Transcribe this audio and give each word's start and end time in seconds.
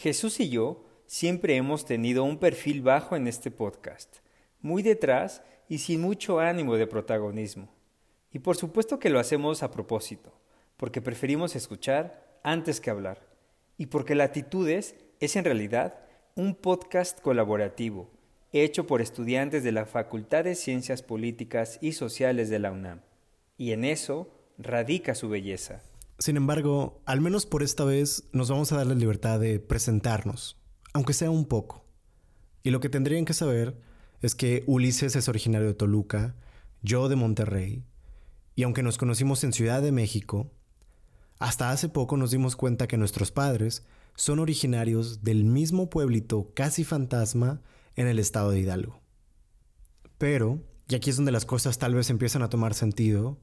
Jesús 0.00 0.40
y 0.40 0.48
yo 0.48 0.82
siempre 1.04 1.56
hemos 1.56 1.84
tenido 1.84 2.24
un 2.24 2.38
perfil 2.38 2.80
bajo 2.80 3.16
en 3.16 3.26
este 3.26 3.50
podcast, 3.50 4.20
muy 4.62 4.82
detrás 4.82 5.42
y 5.68 5.76
sin 5.76 6.00
mucho 6.00 6.40
ánimo 6.40 6.76
de 6.76 6.86
protagonismo. 6.86 7.68
Y 8.32 8.38
por 8.38 8.56
supuesto 8.56 8.98
que 8.98 9.10
lo 9.10 9.18
hacemos 9.18 9.62
a 9.62 9.70
propósito, 9.70 10.32
porque 10.78 11.02
preferimos 11.02 11.54
escuchar 11.54 12.40
antes 12.42 12.80
que 12.80 12.88
hablar, 12.88 13.28
y 13.76 13.86
porque 13.88 14.14
Latitudes 14.14 14.94
es 15.20 15.36
en 15.36 15.44
realidad 15.44 15.98
un 16.34 16.54
podcast 16.54 17.20
colaborativo, 17.20 18.10
hecho 18.54 18.86
por 18.86 19.02
estudiantes 19.02 19.62
de 19.64 19.72
la 19.72 19.84
Facultad 19.84 20.44
de 20.44 20.54
Ciencias 20.54 21.02
Políticas 21.02 21.78
y 21.82 21.92
Sociales 21.92 22.48
de 22.48 22.58
la 22.58 22.72
UNAM. 22.72 23.02
Y 23.58 23.72
en 23.72 23.84
eso 23.84 24.30
radica 24.56 25.14
su 25.14 25.28
belleza. 25.28 25.82
Sin 26.20 26.36
embargo, 26.36 27.00
al 27.06 27.22
menos 27.22 27.46
por 27.46 27.62
esta 27.62 27.82
vez 27.84 28.28
nos 28.32 28.50
vamos 28.50 28.70
a 28.70 28.76
dar 28.76 28.86
la 28.86 28.94
libertad 28.94 29.40
de 29.40 29.58
presentarnos, 29.58 30.58
aunque 30.92 31.14
sea 31.14 31.30
un 31.30 31.46
poco. 31.46 31.86
Y 32.62 32.70
lo 32.70 32.80
que 32.80 32.90
tendrían 32.90 33.24
que 33.24 33.32
saber 33.32 33.80
es 34.20 34.34
que 34.34 34.62
Ulises 34.66 35.16
es 35.16 35.30
originario 35.30 35.68
de 35.68 35.74
Toluca, 35.74 36.36
yo 36.82 37.08
de 37.08 37.16
Monterrey, 37.16 37.86
y 38.54 38.64
aunque 38.64 38.82
nos 38.82 38.98
conocimos 38.98 39.44
en 39.44 39.54
Ciudad 39.54 39.80
de 39.80 39.92
México, 39.92 40.52
hasta 41.38 41.70
hace 41.70 41.88
poco 41.88 42.18
nos 42.18 42.30
dimos 42.30 42.54
cuenta 42.54 42.86
que 42.86 42.98
nuestros 42.98 43.30
padres 43.30 43.86
son 44.14 44.40
originarios 44.40 45.24
del 45.24 45.44
mismo 45.44 45.88
pueblito 45.88 46.52
casi 46.52 46.84
fantasma 46.84 47.62
en 47.96 48.08
el 48.08 48.18
estado 48.18 48.50
de 48.50 48.60
Hidalgo. 48.60 49.00
Pero, 50.18 50.62
y 50.86 50.96
aquí 50.96 51.08
es 51.08 51.16
donde 51.16 51.32
las 51.32 51.46
cosas 51.46 51.78
tal 51.78 51.94
vez 51.94 52.10
empiezan 52.10 52.42
a 52.42 52.50
tomar 52.50 52.74
sentido, 52.74 53.38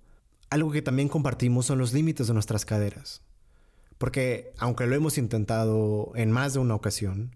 algo 0.50 0.72
que 0.72 0.82
también 0.82 1.10
compartimos 1.10 1.66
son 1.66 1.80
los 1.80 1.94
límites 1.94 2.28
de 2.28 2.34
nuestras 2.34 2.66
caderas. 2.66 3.22
Porque, 3.98 4.54
aunque 4.58 4.86
lo 4.86 4.96
hemos 4.96 5.18
intentado 5.18 6.12
en 6.16 6.32
más 6.32 6.54
de 6.54 6.60
una 6.60 6.76
ocasión, 6.76 7.36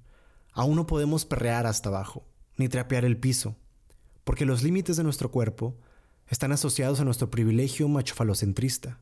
aún 0.54 0.76
no 0.76 0.88
podemos 0.88 1.26
perrear 1.26 1.66
hasta 1.66 1.90
abajo, 1.90 2.26
ni 2.58 2.70
trapear 2.70 3.06
el 3.06 3.18
piso, 3.18 3.56
porque 4.24 4.46
los 4.46 4.64
límites 4.64 4.98
de 4.98 5.04
nuestro 5.04 5.32
cuerpo 5.32 5.76
están 6.28 6.52
asociados 6.52 7.00
a 7.00 7.04
nuestro 7.04 7.32
privilegio 7.32 7.88
machofalocentrista. 7.88 9.00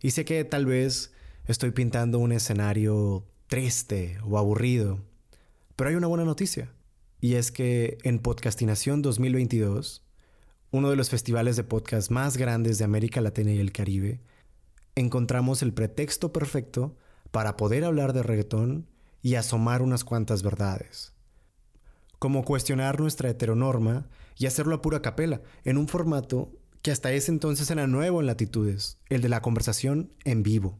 Y 0.00 0.12
sé 0.12 0.24
que 0.24 0.44
tal 0.44 0.66
vez 0.66 1.12
estoy 1.46 1.70
pintando 1.72 2.18
un 2.18 2.32
escenario 2.32 3.24
triste 3.46 4.18
o 4.24 4.38
aburrido, 4.38 5.00
pero 5.76 5.90
hay 5.90 5.96
una 5.96 6.06
buena 6.06 6.24
noticia, 6.24 6.72
y 7.20 7.34
es 7.34 7.52
que 7.52 7.98
en 8.02 8.18
Podcastinación 8.18 9.02
2022 9.02 10.02
uno 10.70 10.90
de 10.90 10.96
los 10.96 11.08
festivales 11.08 11.56
de 11.56 11.64
podcast 11.64 12.10
más 12.10 12.36
grandes 12.36 12.78
de 12.78 12.84
América 12.84 13.20
Latina 13.20 13.52
y 13.52 13.58
el 13.58 13.72
Caribe, 13.72 14.20
encontramos 14.94 15.62
el 15.62 15.72
pretexto 15.72 16.32
perfecto 16.32 16.96
para 17.30 17.56
poder 17.56 17.84
hablar 17.84 18.12
de 18.12 18.22
reggaetón 18.22 18.86
y 19.22 19.36
asomar 19.36 19.80
unas 19.80 20.04
cuantas 20.04 20.42
verdades. 20.42 21.12
Como 22.18 22.44
cuestionar 22.44 23.00
nuestra 23.00 23.30
heteronorma 23.30 24.08
y 24.36 24.46
hacerlo 24.46 24.74
a 24.74 24.82
pura 24.82 25.00
capela, 25.00 25.40
en 25.64 25.78
un 25.78 25.88
formato 25.88 26.52
que 26.82 26.90
hasta 26.90 27.12
ese 27.12 27.30
entonces 27.30 27.70
era 27.70 27.86
nuevo 27.86 28.20
en 28.20 28.26
latitudes, 28.26 28.98
el 29.08 29.22
de 29.22 29.28
la 29.28 29.40
conversación 29.40 30.12
en 30.24 30.42
vivo. 30.42 30.78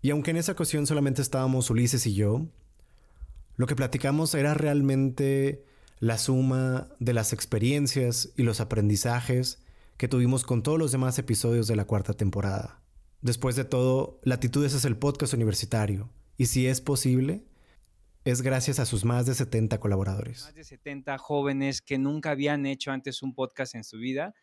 Y 0.00 0.10
aunque 0.10 0.32
en 0.32 0.36
esa 0.36 0.52
ocasión 0.52 0.86
solamente 0.86 1.22
estábamos 1.22 1.70
Ulises 1.70 2.06
y 2.06 2.14
yo, 2.14 2.46
lo 3.56 3.66
que 3.66 3.76
platicamos 3.76 4.34
era 4.34 4.54
realmente 4.54 5.64
la 6.02 6.18
suma 6.18 6.88
de 6.98 7.12
las 7.12 7.32
experiencias 7.32 8.32
y 8.36 8.42
los 8.42 8.60
aprendizajes 8.60 9.64
que 9.96 10.08
tuvimos 10.08 10.42
con 10.42 10.64
todos 10.64 10.76
los 10.76 10.90
demás 10.90 11.16
episodios 11.20 11.68
de 11.68 11.76
la 11.76 11.84
cuarta 11.84 12.12
temporada. 12.12 12.82
Después 13.20 13.54
de 13.54 13.64
todo, 13.64 14.18
Latitudes 14.24 14.74
es 14.74 14.84
el 14.84 14.96
podcast 14.96 15.32
universitario, 15.32 16.10
y 16.36 16.46
si 16.46 16.66
es 16.66 16.80
posible, 16.80 17.44
es 18.24 18.42
gracias 18.42 18.80
a 18.80 18.84
sus 18.84 19.04
más 19.04 19.26
de 19.26 19.34
70 19.34 19.78
colaboradores. 19.78 20.42
Más 20.42 20.56
de 20.56 20.64
70 20.64 21.18
jóvenes 21.18 21.80
que 21.80 21.98
nunca 21.98 22.32
habían 22.32 22.66
hecho 22.66 22.90
antes 22.90 23.22
un 23.22 23.32
podcast 23.32 23.76
en 23.76 23.84
su 23.84 23.98
vida, 23.98 24.34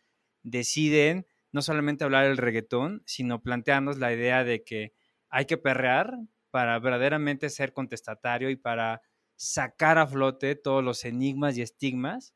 deciden 0.44 1.28
no 1.52 1.62
solamente 1.62 2.06
hablar 2.06 2.26
del 2.26 2.38
reggaetón, 2.38 3.04
sino 3.06 3.42
plantearnos 3.42 3.98
la 3.98 4.14
idea 4.14 4.46
de 4.46 4.64
que 4.64 4.94
hay 5.28 5.44
que 5.44 5.58
perrear 5.58 6.20
para 6.52 6.80
verdaderamente 6.80 7.50
ser 7.50 7.74
contestatario 7.74 8.50
y 8.50 8.56
para 8.56 9.02
sacar 9.40 9.98
a 9.98 10.06
flote 10.06 10.56
todos 10.56 10.84
los 10.84 11.06
enigmas 11.06 11.58
y 11.58 11.62
estigmas 11.62 12.36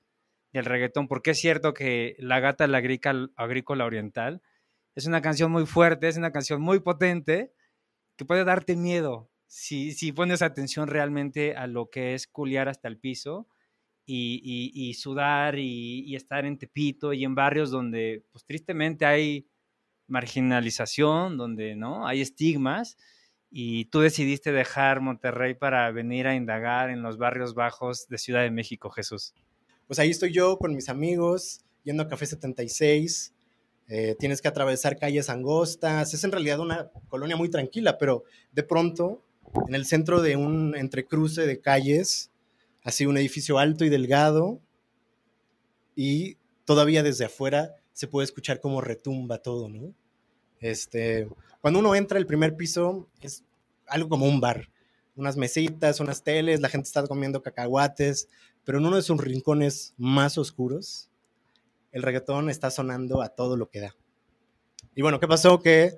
del 0.54 0.64
reggaetón, 0.64 1.10
porque 1.10 1.32
es 1.32 1.40
cierto 1.40 1.74
que 1.74 2.16
La 2.18 2.40
gata 2.40 2.66
la 2.68 2.78
agrícola 2.78 3.86
oriental 3.86 4.42
es 4.96 5.06
una 5.06 5.22
canción 5.22 5.52
muy 5.52 5.66
fuerte, 5.66 6.08
es 6.08 6.16
una 6.16 6.32
canción 6.32 6.62
muy 6.62 6.80
potente, 6.80 7.52
que 8.16 8.26
puede 8.26 8.46
darte 8.46 8.78
miedo 8.78 9.30
si, 9.48 9.92
si 9.92 10.14
pones 10.14 10.42
atención 10.42 10.88
realmente 10.88 11.56
a 11.56 11.68
lo 11.68 11.90
que 11.90 12.14
es 12.14 12.26
culiar 12.26 12.70
hasta 12.70 12.88
el 12.88 12.98
piso 12.98 13.50
y, 14.06 14.94
sudar 14.98 15.60
y, 15.60 16.06
y, 16.06 16.16
estar 16.16 16.46
en 16.46 16.58
Tepito 16.58 17.14
y 17.14 17.26
en 17.26 17.36
barrios 17.36 17.70
donde, 17.70 18.26
pues 18.32 18.46
tristemente 18.46 19.06
hay 19.06 19.50
marginalización, 20.08 21.38
donde 21.38 21.76
no 21.76 22.08
hay 22.08 22.22
estigmas 22.22 22.98
y 23.56 23.86
tú 23.86 24.00
decidiste 24.00 24.52
dejar 24.52 25.00
Monterrey 25.00 25.54
para 25.54 25.92
venir 25.92 26.26
a 26.26 26.34
indagar 26.34 26.90
en 26.90 27.04
los 27.04 27.20
barrios 27.20 27.54
bajos 27.54 28.08
de 28.08 28.18
Ciudad 28.18 28.42
de 28.42 28.50
México, 28.50 28.90
Jesús. 28.90 29.36
Pues 29.86 30.00
ahí 30.00 30.10
estoy 30.10 30.34
yo 30.34 30.58
con 30.58 30.74
mis 30.74 30.90
amigos, 30.90 31.62
yendo 31.84 32.02
a 32.02 32.08
Café 32.08 32.26
76. 32.26 33.32
Eh, 33.90 34.16
tienes 34.18 34.42
que 34.42 34.48
atravesar 34.48 34.98
calles 34.98 35.30
angostas. 35.30 36.16
Es 36.16 36.24
en 36.24 36.32
realidad 36.32 36.62
una 36.62 36.90
colonia 37.10 37.36
muy 37.36 37.48
tranquila, 37.48 38.00
pero 38.00 38.24
de 38.54 38.64
pronto, 38.64 39.22
en 39.68 39.76
el 39.76 39.86
centro 39.86 40.24
de 40.24 40.36
un 40.36 40.76
entrecruce 40.76 41.46
de 41.46 41.62
calles, 41.62 42.32
así 42.84 43.06
un 43.06 43.18
edificio 43.18 43.60
alto 43.60 43.86
y 43.86 43.90
delgado, 43.90 44.62
y 45.96 46.38
todavía 46.66 47.04
desde 47.04 47.26
afuera 47.26 47.76
se 47.92 48.08
puede 48.08 48.26
escuchar 48.26 48.60
cómo 48.60 48.82
retumba 48.82 49.44
todo, 49.44 49.70
¿no? 49.70 49.94
Este, 50.64 51.28
cuando 51.60 51.80
uno 51.80 51.94
entra 51.94 52.18
el 52.18 52.26
primer 52.26 52.56
piso 52.56 53.10
es 53.20 53.44
algo 53.86 54.08
como 54.08 54.26
un 54.26 54.40
bar, 54.40 54.70
unas 55.16 55.36
mesitas, 55.36 56.00
unas 56.00 56.24
teles, 56.24 56.62
la 56.62 56.70
gente 56.70 56.88
está 56.88 57.06
comiendo 57.06 57.44
cacahuates, 57.44 58.30
pero 58.64 58.78
en 58.78 58.86
uno 58.86 58.96
de 58.96 59.02
sus 59.02 59.20
rincones 59.20 59.94
más 59.98 60.38
oscuros, 60.38 61.10
el 61.92 62.02
reggaetón 62.02 62.50
está 62.50 62.72
sonando 62.72 63.22
a 63.22 63.28
todo 63.28 63.58
lo 63.58 63.70
que 63.70 63.82
da. 63.82 63.96
Y 64.96 65.02
bueno, 65.02 65.20
¿qué 65.20 65.28
pasó? 65.28 65.60
Que 65.60 65.98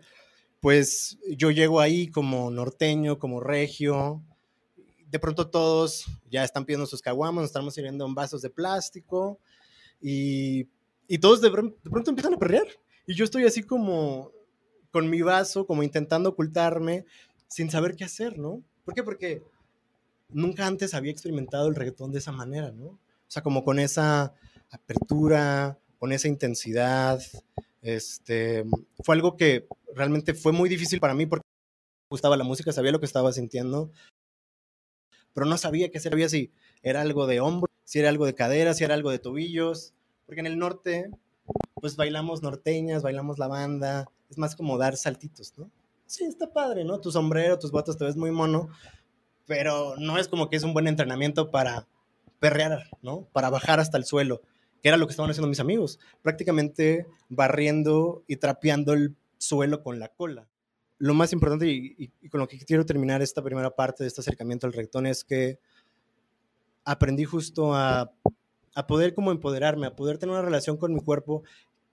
pues 0.61 1.19
yo 1.37 1.51
llego 1.51 1.79
ahí 1.79 2.07
como 2.07 2.49
norteño, 2.49 3.19
como 3.19 3.39
regio, 3.39 4.23
de 5.11 5.19
pronto 5.19 5.47
todos 5.47 6.05
ya 6.27 6.43
están 6.43 6.65
pidiendo 6.65 6.87
sus 6.87 7.03
caguamas, 7.03 7.43
nos 7.43 7.49
estamos 7.49 7.75
sirviendo 7.75 8.03
en 8.07 8.15
vasos 8.15 8.41
de 8.41 8.49
plástico 8.49 9.39
y, 10.01 10.67
y 11.07 11.19
todos 11.19 11.39
de, 11.39 11.49
de, 11.51 11.89
pronto 11.91 12.09
empiezan 12.09 12.33
a 12.33 12.39
perrear. 12.39 12.65
Y 13.05 13.13
yo 13.13 13.23
estoy 13.23 13.45
así 13.45 13.61
como 13.61 14.31
con 14.95 15.09
mi 15.09 15.21
vaso, 15.21 15.67
como 15.67 15.83
intentando 15.83 16.29
ocultarme, 16.29 17.03
sin 17.49 17.69
saber 17.69 17.97
qué 17.97 18.05
hacer, 18.05 18.39
¿no? 18.39 18.63
¿Por 18.85 18.93
qué? 18.93 19.03
Porque 19.03 19.43
nunca 20.29 20.65
antes 20.65 20.93
había 20.93 21.11
experimentado 21.11 21.67
el 21.67 21.75
reggaetón 21.75 22.13
de 22.13 22.19
esa 22.19 22.31
manera, 22.31 22.71
¿no? 22.71 22.85
O 22.85 22.99
sea, 23.27 23.43
como 23.43 23.65
con 23.65 23.77
esa 23.77 24.33
apertura, 24.71 25.77
con 25.99 26.13
esa 26.13 26.29
intensidad. 26.29 27.21
Este, 27.81 28.63
fue 29.03 29.15
algo 29.15 29.35
que 29.35 29.67
realmente 29.93 30.33
fue 30.33 30.53
muy 30.53 30.69
difícil 30.69 31.01
para 31.01 31.13
mí 31.13 31.25
porque 31.25 31.43
me 31.43 32.15
gustaba 32.15 32.37
la 32.37 32.45
música, 32.45 32.71
sabía 32.71 32.93
lo 32.93 33.01
que 33.01 33.05
estaba 33.05 33.33
sintiendo, 33.33 33.91
pero 35.33 35.45
no 35.45 35.57
sabía 35.57 35.91
qué 35.91 35.99
sabía 35.99 36.29
si 36.29 36.53
era 36.83 37.01
algo 37.01 37.27
de 37.27 37.41
hombro, 37.41 37.69
si 37.83 37.99
era 37.99 38.07
algo 38.07 38.25
de 38.25 38.33
cadera, 38.33 38.73
si 38.73 38.85
era 38.85 38.93
algo 38.93 39.11
de 39.11 39.19
tobillos, 39.19 39.93
porque 40.25 40.39
en 40.39 40.47
el 40.47 40.57
norte, 40.57 41.09
pues 41.79 41.95
bailamos 41.95 42.41
norteñas, 42.41 43.03
bailamos 43.03 43.37
la 43.37 43.47
banda, 43.47 44.05
es 44.29 44.37
más 44.37 44.55
como 44.55 44.77
dar 44.77 44.95
saltitos, 44.97 45.53
¿no? 45.57 45.69
Sí, 46.05 46.23
está 46.23 46.51
padre, 46.51 46.83
¿no? 46.83 46.99
Tu 47.01 47.11
sombrero, 47.11 47.59
tus 47.59 47.71
botas, 47.71 47.97
te 47.97 48.05
ves 48.05 48.15
muy 48.15 48.31
mono, 48.31 48.69
pero 49.45 49.95
no 49.97 50.17
es 50.17 50.27
como 50.27 50.49
que 50.49 50.55
es 50.55 50.63
un 50.63 50.73
buen 50.73 50.87
entrenamiento 50.87 51.51
para 51.51 51.87
perrear, 52.39 52.89
¿no? 53.01 53.27
Para 53.33 53.49
bajar 53.49 53.79
hasta 53.79 53.97
el 53.97 54.05
suelo, 54.05 54.41
que 54.81 54.89
era 54.89 54.97
lo 54.97 55.07
que 55.07 55.11
estaban 55.11 55.31
haciendo 55.31 55.49
mis 55.49 55.59
amigos, 55.59 55.99
prácticamente 56.21 57.07
barriendo 57.27 58.23
y 58.27 58.37
trapeando 58.37 58.93
el 58.93 59.15
suelo 59.37 59.83
con 59.83 59.99
la 59.99 60.09
cola. 60.09 60.47
Lo 60.97 61.13
más 61.13 61.33
importante 61.33 61.67
y, 61.67 62.09
con 62.29 62.39
lo 62.39 62.47
que 62.47 62.57
quiero 62.59 62.85
terminar 62.85 63.21
esta 63.21 63.41
primera 63.41 63.71
parte 63.71 64.03
de 64.03 64.07
este 64.07 64.21
acercamiento 64.21 64.65
al 64.65 64.73
reggaetón 64.73 65.07
es 65.07 65.23
que 65.23 65.59
aprendí 66.85 67.25
justo 67.25 67.73
a, 67.73 68.13
a 68.75 68.87
poder 68.87 69.13
como 69.13 69.31
empoderarme, 69.31 69.87
a 69.87 69.95
poder 69.95 70.17
tener 70.17 70.33
una 70.33 70.43
relación 70.43 70.77
con 70.77 70.93
mi 70.93 71.01
cuerpo 71.01 71.43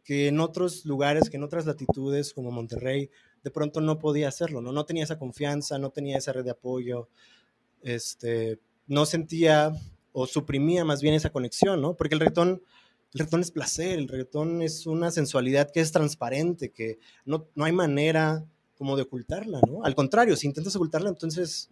que 0.04 0.28
en 0.28 0.40
otros 0.40 0.84
lugares, 0.84 1.30
que 1.30 1.36
en 1.36 1.44
otras 1.44 1.66
latitudes 1.66 2.32
como 2.32 2.50
Monterrey, 2.50 3.10
de 3.42 3.50
pronto 3.50 3.80
no 3.80 3.98
podía 3.98 4.28
hacerlo, 4.28 4.60
¿no? 4.60 4.72
No 4.72 4.84
tenía 4.84 5.04
esa 5.04 5.18
confianza, 5.18 5.78
no 5.78 5.90
tenía 5.90 6.18
esa 6.18 6.32
red 6.32 6.44
de 6.44 6.50
apoyo, 6.50 7.08
este, 7.82 8.60
no 8.86 9.06
sentía 9.06 9.72
o 10.12 10.26
suprimía 10.26 10.84
más 10.84 11.02
bien 11.02 11.14
esa 11.14 11.30
conexión, 11.30 11.80
¿no? 11.80 11.96
Porque 11.96 12.14
el 12.14 12.20
reggaetón, 12.20 12.62
el 13.12 13.18
reggaetón 13.18 13.40
es 13.40 13.50
placer, 13.50 13.98
el 13.98 14.08
reggaetón 14.08 14.62
es 14.62 14.86
una 14.86 15.10
sensualidad 15.10 15.70
que 15.72 15.80
es 15.80 15.92
transparente, 15.92 16.70
que 16.70 16.98
no, 17.24 17.48
no 17.54 17.64
hay 17.64 17.72
manera 17.72 18.44
como 18.74 18.96
de 18.96 19.02
ocultarla, 19.02 19.60
¿no? 19.66 19.84
Al 19.84 19.94
contrario, 19.94 20.36
si 20.36 20.46
intentas 20.46 20.76
ocultarla, 20.76 21.08
entonces 21.08 21.70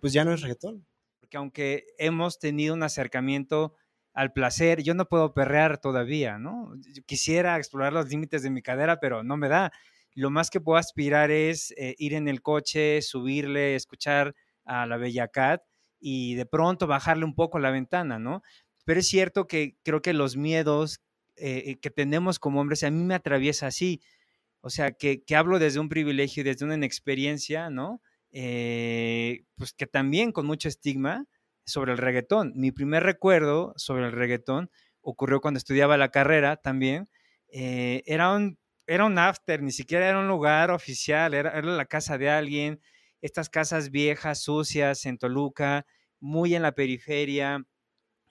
pues 0.00 0.12
ya 0.12 0.24
no 0.24 0.32
es 0.32 0.40
reggaetón. 0.40 0.84
Porque 1.20 1.36
aunque 1.36 1.86
hemos 1.98 2.38
tenido 2.38 2.74
un 2.74 2.82
acercamiento 2.82 3.74
al 4.20 4.34
placer, 4.34 4.82
yo 4.82 4.92
no 4.92 5.08
puedo 5.08 5.32
perrear 5.32 5.78
todavía, 5.78 6.38
¿no? 6.38 6.74
quisiera 7.06 7.56
explorar 7.56 7.94
los 7.94 8.10
límites 8.10 8.42
de 8.42 8.50
mi 8.50 8.60
cadera, 8.60 9.00
pero 9.00 9.22
no 9.24 9.38
me 9.38 9.48
da. 9.48 9.72
Lo 10.14 10.28
más 10.28 10.50
que 10.50 10.60
puedo 10.60 10.76
aspirar 10.76 11.30
es 11.30 11.72
eh, 11.78 11.94
ir 11.96 12.12
en 12.12 12.28
el 12.28 12.42
coche, 12.42 13.00
subirle, 13.00 13.76
escuchar 13.76 14.34
a 14.66 14.84
la 14.84 14.98
Bella 14.98 15.28
Cat 15.28 15.62
y 15.98 16.34
de 16.34 16.44
pronto 16.44 16.86
bajarle 16.86 17.24
un 17.24 17.34
poco 17.34 17.58
la 17.58 17.70
ventana, 17.70 18.18
¿no? 18.18 18.42
Pero 18.84 19.00
es 19.00 19.08
cierto 19.08 19.46
que 19.46 19.78
creo 19.84 20.02
que 20.02 20.12
los 20.12 20.36
miedos 20.36 21.00
eh, 21.36 21.78
que 21.80 21.88
tenemos 21.88 22.38
como 22.38 22.60
hombres, 22.60 22.82
a 22.82 22.90
mí 22.90 23.02
me 23.02 23.14
atraviesa 23.14 23.68
así. 23.68 24.02
O 24.60 24.68
sea, 24.68 24.90
que, 24.92 25.24
hablo 25.34 25.58
desde 25.58 25.80
un 25.80 25.88
privilegio, 25.88 26.44
desde 26.44 26.66
una 26.66 26.74
inexperiencia, 26.74 27.70
¿no? 27.70 28.02
Eh, 28.32 29.44
pues 29.56 29.72
que 29.72 29.86
también 29.86 30.30
con 30.30 30.44
mucho 30.44 30.68
estigma 30.68 31.24
sobre 31.64 31.92
el 31.92 31.98
reggaetón. 31.98 32.52
Mi 32.56 32.72
primer 32.72 33.02
recuerdo 33.02 33.72
sobre 33.76 34.06
el 34.06 34.12
reggaetón 34.12 34.70
ocurrió 35.02 35.40
cuando 35.40 35.58
estudiaba 35.58 35.96
la 35.96 36.10
carrera 36.10 36.56
también. 36.56 37.08
Eh, 37.52 38.02
era, 38.06 38.32
un, 38.32 38.58
era 38.86 39.04
un 39.04 39.18
after, 39.18 39.62
ni 39.62 39.72
siquiera 39.72 40.08
era 40.08 40.18
un 40.18 40.28
lugar 40.28 40.70
oficial, 40.70 41.34
era, 41.34 41.50
era 41.50 41.68
la 41.68 41.86
casa 41.86 42.18
de 42.18 42.30
alguien. 42.30 42.80
Estas 43.22 43.48
casas 43.50 43.90
viejas, 43.90 44.42
sucias 44.42 45.04
en 45.06 45.18
Toluca, 45.18 45.86
muy 46.20 46.54
en 46.54 46.62
la 46.62 46.72
periferia, 46.72 47.64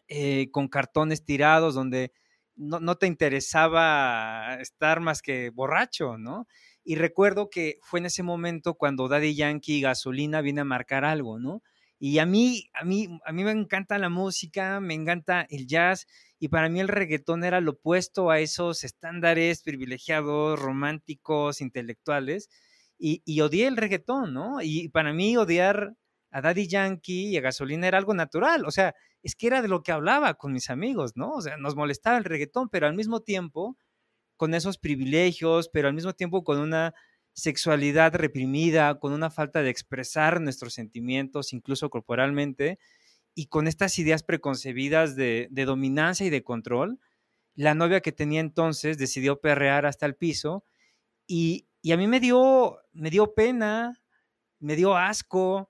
eh, 0.08 0.50
con 0.52 0.68
cartones 0.68 1.24
tirados 1.24 1.76
donde 1.76 2.12
no, 2.56 2.80
no, 2.80 2.96
te 2.96 3.08
interesaba 3.08 4.58
estar 4.60 5.00
más 5.00 5.22
que 5.22 5.50
borracho, 5.52 6.18
¿no? 6.18 6.48
Y 6.84 6.96
recuerdo 6.96 7.50
que 7.50 7.78
fue 7.84 8.00
en 8.00 8.08
ese 8.08 8.24
momento 8.24 8.74
cuando 8.74 9.08
Daddy 9.08 9.36
Yankee 9.36 9.78
y 9.78 9.82
Gasolina 9.82 10.42
viene 10.42 10.62
a 10.62 10.66
marcar 10.66 11.06
algo, 11.06 11.40
¿no? 11.40 11.62
Y 12.00 12.20
a 12.20 12.26
mí, 12.26 12.70
a 12.74 12.86
mí, 12.86 13.20
a 13.26 13.32
mí 13.34 13.44
me 13.44 13.52
encanta 13.52 13.98
la 14.00 14.10
música, 14.10 14.80
me 14.80 14.94
encanta 14.94 15.46
el 15.50 15.68
jazz, 15.68 16.08
y 16.40 16.48
para 16.48 16.70
mí 16.70 16.80
el 16.80 16.88
reggaetón 16.88 17.44
era 17.44 17.60
lo 17.62 17.72
opuesto 17.72 18.32
a 18.32 18.40
esos 18.40 18.84
estándares 18.86 19.62
privilegiados, 19.64 20.60
románticos, 20.60 21.62
intelectuales, 21.62 22.50
y, 22.98 23.22
y 23.26 23.42
odié 23.42 23.68
el 23.68 23.78
reggaetón, 23.78 24.34
¿no? 24.34 24.62
Y 24.62 24.90
para 24.90 25.14
mí 25.14 25.36
odiar 25.38 25.94
a 26.32 26.42
Daddy 26.42 26.68
Yankee 26.68 27.28
y 27.30 27.38
a 27.38 27.42
Gasolina 27.42 27.88
era 27.88 27.98
algo 27.98 28.14
natural, 28.14 28.66
o 28.66 28.72
sea, 28.72 28.96
es 29.24 29.36
que 29.36 29.48
era 29.48 29.62
de 29.62 29.68
lo 29.68 29.84
que 29.84 29.92
hablaba 29.92 30.36
con 30.36 30.54
mis 30.54 30.70
amigos, 30.70 31.14
¿no? 31.16 31.32
O 31.34 31.42
sea, 31.42 31.58
nos 31.58 31.76
molestaba 31.76 32.18
el 32.18 32.24
reggaetón, 32.24 32.70
pero 32.70 32.88
al 32.88 32.96
mismo 32.96 33.22
tiempo, 33.22 33.78
con 34.38 34.54
esos 34.54 34.78
privilegios, 34.78 35.70
pero 35.74 35.90
al 35.90 35.94
mismo 35.94 36.14
tiempo 36.14 36.44
con 36.44 36.60
una 36.60 36.94
sexualidad 37.40 38.14
reprimida, 38.14 39.00
con 39.00 39.14
una 39.14 39.32
falta 39.32 39.64
de 39.64 39.70
expresar 39.70 40.42
nuestros 40.42 40.74
sentimientos, 40.74 41.54
incluso 41.54 41.90
corporalmente, 41.90 42.78
y 43.34 43.48
con 43.48 43.68
estas 43.68 43.98
ideas 44.00 44.24
preconcebidas 44.24 45.16
de, 45.16 45.48
dominancia 45.52 46.26
y 46.26 46.30
de 46.30 46.44
control, 46.44 47.00
la 47.56 47.74
novia 47.74 48.02
que 48.02 48.12
tenía 48.12 48.42
entonces 48.42 48.98
decidió 48.98 49.40
perrear 49.40 49.86
hasta 49.86 50.06
el 50.06 50.16
piso 50.16 50.64
y, 51.26 51.68
a 51.92 51.98
mí 51.98 52.08
me 52.08 52.20
dio, 52.20 52.80
me 52.92 53.10
dio 53.10 53.34
pena, 53.34 54.02
me 54.60 54.76
dio 54.76 54.98
asco 54.98 55.70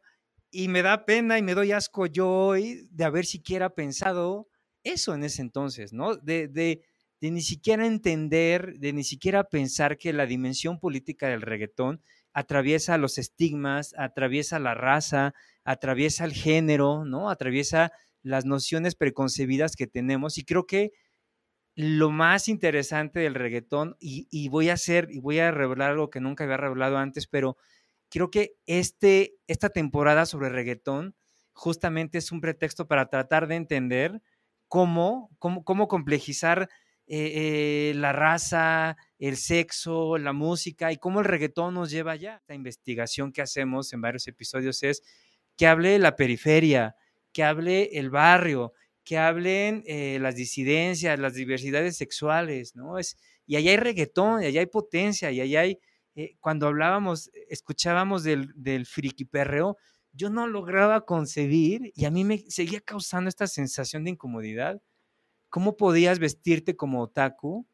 y 0.49 0.67
me 0.67 0.81
da 0.81 1.05
pena 1.05 1.37
y 1.37 1.43
me 1.43 1.53
doy 1.53 1.71
asco 1.71 2.07
yo 2.07 2.27
hoy 2.27 2.87
de 2.91 3.03
haber 3.03 3.25
siquiera 3.25 3.69
pensado 3.69 4.49
eso 4.83 5.13
en 5.13 5.23
ese 5.23 5.43
entonces, 5.43 5.93
¿no? 5.93 6.15
De, 6.15 6.47
de, 6.47 6.83
de 7.21 7.31
ni 7.31 7.41
siquiera 7.41 7.85
entender, 7.85 8.79
de 8.79 8.93
ni 8.93 9.03
siquiera 9.03 9.43
pensar 9.43 9.97
que 9.97 10.13
la 10.13 10.25
dimensión 10.25 10.79
política 10.79 11.27
del 11.27 11.41
reggaetón 11.41 12.01
atraviesa 12.33 12.97
los 12.97 13.17
estigmas, 13.17 13.93
atraviesa 13.97 14.59
la 14.59 14.73
raza, 14.73 15.33
atraviesa 15.63 16.25
el 16.25 16.33
género, 16.33 17.03
¿no? 17.05 17.29
Atraviesa 17.29 17.91
las 18.21 18.45
nociones 18.45 18.95
preconcebidas 18.95 19.75
que 19.75 19.87
tenemos 19.87 20.37
y 20.37 20.45
creo 20.45 20.65
que 20.65 20.91
lo 21.75 22.11
más 22.11 22.49
interesante 22.49 23.21
del 23.21 23.35
reggaetón, 23.35 23.95
y, 24.01 24.49
voy 24.49 24.69
a 24.69 24.73
hacer, 24.73 25.07
y 25.11 25.19
voy 25.19 25.39
a 25.39 25.51
revelar 25.51 25.91
algo 25.91 26.09
que 26.09 26.19
nunca 26.19 26.43
había 26.43 26.57
revelado 26.57 26.97
antes, 26.97 27.25
pero 27.27 27.55
creo 28.09 28.29
que 28.29 28.55
este, 28.65 29.35
esta 29.47 29.69
temporada 29.69 30.25
sobre 30.25 30.49
reggaetón 30.49 31.15
justamente 31.53 32.17
es 32.17 32.33
un 32.33 32.41
pretexto 32.41 32.87
para 32.87 33.09
tratar 33.09 33.47
de 33.47 33.55
entender 33.55 34.21
cómo, 34.67 35.29
cómo, 35.39 35.63
cómo 35.63 35.87
complejizar 35.87 36.69
eh, 37.11 37.89
eh, 37.89 37.93
la 37.95 38.13
raza, 38.13 38.95
el 39.17 39.35
sexo, 39.35 40.19
la 40.19 40.31
música 40.31 40.91
y 40.91 40.97
cómo 40.97 41.21
el 41.21 41.25
reggaetón 41.25 41.73
nos 41.73 41.89
lleva 41.89 42.11
allá. 42.11 42.35
Esta 42.35 42.53
investigación 42.53 43.31
que 43.31 43.41
hacemos 43.41 43.91
en 43.93 44.01
varios 44.01 44.27
episodios 44.27 44.83
es 44.83 45.01
que 45.57 45.65
hable 45.65 45.97
la 45.97 46.15
periferia, 46.15 46.95
que 47.33 47.43
hable 47.43 47.97
el 47.97 48.11
barrio, 48.11 48.73
que 49.03 49.17
hablen 49.17 49.81
eh, 49.87 50.19
las 50.21 50.35
disidencias, 50.35 51.17
las 51.17 51.33
diversidades 51.33 51.97
sexuales, 51.97 52.75
¿no? 52.75 52.99
Es, 52.99 53.17
y 53.47 53.55
allá 53.55 53.71
hay 53.71 53.77
reggaetón, 53.77 54.43
y 54.43 54.45
allá 54.45 54.59
hay 54.59 54.67
potencia, 54.67 55.31
y 55.31 55.41
allá 55.41 55.61
hay, 55.61 55.79
cuando 56.39 56.67
hablábamos, 56.67 57.31
escuchábamos 57.49 58.23
del, 58.23 58.53
del 58.55 58.85
perreo, 59.31 59.77
yo 60.11 60.29
no 60.29 60.45
lograba 60.45 61.05
concebir 61.05 61.91
y 61.95 62.05
a 62.05 62.11
mí 62.11 62.23
me 62.23 62.37
seguía 62.49 62.81
causando 62.81 63.29
esta 63.29 63.47
sensación 63.47 64.03
de 64.03 64.11
incomodidad 64.11 64.79
cómo 65.49 65.77
podías 65.77 66.19
vestirte 66.19 66.75
como 66.75 67.01
otaku 67.01 67.67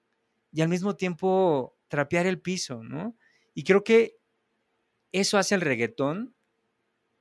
y 0.51 0.61
al 0.61 0.69
mismo 0.69 0.95
tiempo 0.95 1.77
trapear 1.87 2.25
el 2.25 2.39
piso, 2.39 2.83
¿no? 2.83 3.15
Y 3.53 3.63
creo 3.63 3.83
que 3.83 4.17
eso 5.11 5.37
hace 5.37 5.55
el 5.55 5.61
reggaetón 5.61 6.35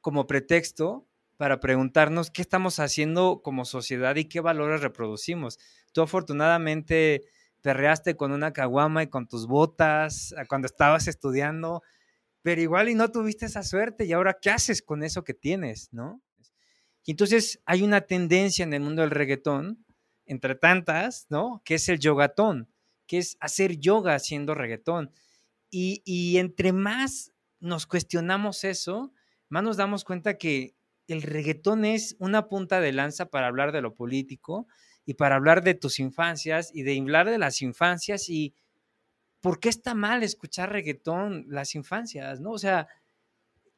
como 0.00 0.26
pretexto 0.26 1.08
para 1.36 1.60
preguntarnos 1.60 2.30
qué 2.30 2.42
estamos 2.42 2.78
haciendo 2.78 3.40
como 3.42 3.64
sociedad 3.64 4.16
y 4.16 4.26
qué 4.26 4.40
valores 4.40 4.80
reproducimos. 4.80 5.58
Tú 5.92 6.02
afortunadamente 6.02 7.22
perreaste 7.60 8.16
con 8.16 8.32
una 8.32 8.52
caguama 8.52 9.02
y 9.02 9.08
con 9.08 9.26
tus 9.26 9.46
botas 9.46 10.34
ah, 10.36 10.44
cuando 10.46 10.66
estabas 10.66 11.08
estudiando, 11.08 11.82
pero 12.42 12.60
igual 12.60 12.88
y 12.88 12.94
no 12.94 13.10
tuviste 13.10 13.46
esa 13.46 13.62
suerte 13.62 14.04
y 14.04 14.12
ahora 14.12 14.36
qué 14.40 14.50
haces 14.50 14.82
con 14.82 15.02
eso 15.02 15.24
que 15.24 15.34
tienes, 15.34 15.88
¿no? 15.92 16.20
Y 17.04 17.12
entonces 17.12 17.60
hay 17.64 17.82
una 17.82 18.02
tendencia 18.02 18.62
en 18.62 18.74
el 18.74 18.80
mundo 18.80 19.02
del 19.02 19.10
reggaetón 19.10 19.83
entre 20.26 20.54
tantas, 20.54 21.26
¿no? 21.30 21.62
Que 21.64 21.74
es 21.74 21.88
el 21.88 21.98
yogatón, 21.98 22.68
que 23.06 23.18
es 23.18 23.36
hacer 23.40 23.78
yoga 23.78 24.14
haciendo 24.14 24.54
reggaetón. 24.54 25.12
Y, 25.70 26.36
entre 26.38 26.72
más 26.72 27.32
nos 27.58 27.86
cuestionamos 27.86 28.62
eso, 28.62 29.12
más 29.48 29.64
nos 29.64 29.76
damos 29.76 30.04
cuenta 30.04 30.38
que 30.38 30.76
el 31.08 31.22
reggaetón 31.22 31.84
es 31.84 32.14
una 32.20 32.48
punta 32.48 32.80
de 32.80 32.92
lanza 32.92 33.26
para 33.26 33.48
hablar 33.48 33.72
de 33.72 33.82
lo 33.82 33.94
político 33.94 34.68
y 35.04 35.14
para 35.14 35.34
hablar 35.34 35.64
de 35.64 35.74
tus 35.74 35.98
infancias 35.98 36.70
y 36.72 36.84
de 36.84 36.96
hablar 36.98 37.28
de 37.28 37.38
las 37.38 37.60
infancias 37.60 38.28
y 38.28 38.54
por 39.40 39.58
qué 39.58 39.68
está 39.68 39.94
mal 39.94 40.22
escuchar 40.22 40.70
reggaetón 40.70 41.46
las 41.48 41.74
infancias, 41.74 42.40
¿no? 42.40 42.52
O 42.52 42.58
sea, 42.58 42.86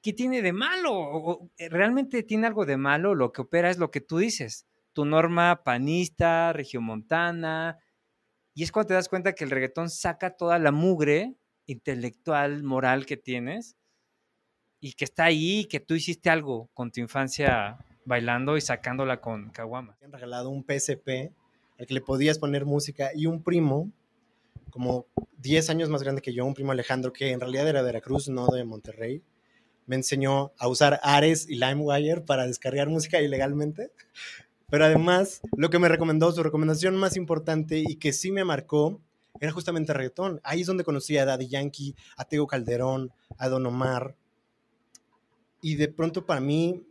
¿qué 0.02 0.12
tiene 0.12 0.42
de 0.42 0.52
malo? 0.52 1.50
¿Realmente 1.56 2.22
tiene 2.22 2.46
algo 2.46 2.66
de 2.66 2.76
malo? 2.76 3.14
Lo 3.14 3.32
que 3.32 3.40
opera 3.40 3.70
es 3.70 3.78
lo 3.78 3.90
que 3.90 4.02
tú 4.02 4.18
dices 4.18 4.66
tu 4.96 5.04
norma 5.04 5.62
panista, 5.62 6.54
regiomontana, 6.54 7.78
y 8.54 8.62
es 8.62 8.72
cuando 8.72 8.88
te 8.88 8.94
das 8.94 9.10
cuenta 9.10 9.34
que 9.34 9.44
el 9.44 9.50
reggaetón 9.50 9.90
saca 9.90 10.38
toda 10.38 10.58
la 10.58 10.72
mugre 10.72 11.34
intelectual, 11.66 12.62
moral 12.62 13.04
que 13.04 13.18
tienes, 13.18 13.76
y 14.80 14.94
que 14.94 15.04
está 15.04 15.24
ahí, 15.24 15.66
que 15.66 15.80
tú 15.80 15.92
hiciste 15.92 16.30
algo 16.30 16.70
con 16.72 16.90
tu 16.90 17.02
infancia 17.02 17.76
bailando 18.06 18.56
y 18.56 18.62
sacándola 18.62 19.20
con 19.20 19.50
Kawama. 19.50 19.98
Me 20.00 20.06
han 20.06 20.12
regalado 20.12 20.48
un 20.48 20.64
PSP 20.64 21.30
al 21.78 21.86
que 21.86 21.92
le 21.92 22.00
podías 22.00 22.38
poner 22.38 22.64
música 22.64 23.10
y 23.14 23.26
un 23.26 23.42
primo, 23.42 23.92
como 24.70 25.04
10 25.36 25.68
años 25.68 25.90
más 25.90 26.02
grande 26.02 26.22
que 26.22 26.32
yo, 26.32 26.46
un 26.46 26.54
primo 26.54 26.72
Alejandro, 26.72 27.12
que 27.12 27.32
en 27.32 27.40
realidad 27.40 27.68
era 27.68 27.80
de 27.80 27.86
Veracruz, 27.86 28.30
no 28.30 28.46
de 28.46 28.64
Monterrey, 28.64 29.22
me 29.84 29.96
enseñó 29.96 30.52
a 30.56 30.68
usar 30.68 31.00
Ares 31.02 31.46
y 31.50 31.56
LimeWire 31.56 32.22
para 32.22 32.46
descargar 32.46 32.88
música 32.88 33.20
ilegalmente. 33.20 33.90
Pero 34.68 34.84
además, 34.84 35.40
lo 35.56 35.70
que 35.70 35.78
me 35.78 35.88
recomendó, 35.88 36.32
su 36.32 36.42
recomendación 36.42 36.96
más 36.96 37.16
importante 37.16 37.78
y 37.86 37.96
que 37.96 38.12
sí 38.12 38.32
me 38.32 38.44
marcó, 38.44 39.00
era 39.40 39.52
justamente 39.52 39.92
reggaetón. 39.92 40.40
Ahí 40.42 40.62
es 40.62 40.66
donde 40.66 40.84
conocí 40.84 41.16
a 41.18 41.24
Daddy 41.24 41.48
Yankee, 41.48 41.94
a 42.16 42.24
Tego 42.24 42.46
Calderón, 42.46 43.12
a 43.38 43.48
Don 43.48 43.66
Omar. 43.66 44.16
Y 45.60 45.76
de 45.76 45.88
pronto 45.88 46.26
para 46.26 46.40
mí, 46.40 46.84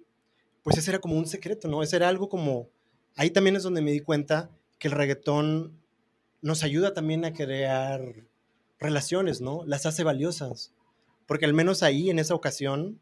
pues 0.63 0.77
ese 0.77 0.91
era 0.91 1.00
como 1.00 1.17
un 1.17 1.27
secreto, 1.27 1.67
¿no? 1.67 1.84
Ese 1.84 1.98
era 1.98 2.08
algo 2.08 2.29
como... 2.29 2.70
Ahí 3.17 3.29
también 3.29 3.55
es 3.55 3.63
donde 3.63 3.82
me 3.82 3.91
di 3.91 4.01
cuenta 4.01 4.50
que 4.77 4.88
el 4.88 4.94
reggaetón 4.94 5.82
nos 6.41 6.63
ayuda 6.63 6.94
también 6.94 7.25
a 7.25 7.34
crear 7.34 8.27
relaciones, 8.79 9.41
¿no? 9.41 9.63
Las 9.65 9.86
hace 9.86 10.03
valiosas. 10.03 10.74
Porque 11.25 11.46
al 11.46 11.53
menos 11.53 11.82
ahí, 11.82 12.10
en 12.10 12.20
esa 12.20 12.36
ocasión, 12.36 13.00